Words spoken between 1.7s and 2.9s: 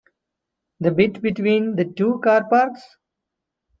the two car parks?